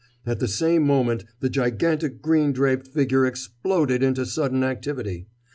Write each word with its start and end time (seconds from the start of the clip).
At 0.25 0.39
the 0.39 0.47
same 0.47 0.81
moment 0.81 1.25
the 1.41 1.49
gigantic 1.51 2.23
green 2.23 2.53
draped 2.53 2.87
figure 2.87 3.27
exploded 3.27 4.01
into 4.01 4.25
sudden 4.25 4.63
activity. 4.63 5.27